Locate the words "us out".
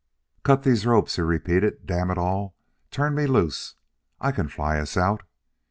4.79-5.21